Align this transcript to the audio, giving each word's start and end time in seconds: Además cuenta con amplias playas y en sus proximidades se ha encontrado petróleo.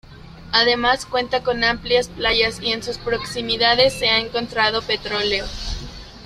Además 0.51 1.05
cuenta 1.05 1.43
con 1.43 1.63
amplias 1.63 2.07
playas 2.07 2.59
y 2.59 2.71
en 2.71 2.81
sus 2.81 2.97
proximidades 2.97 3.93
se 3.93 4.09
ha 4.09 4.17
encontrado 4.17 4.81
petróleo. 4.81 5.45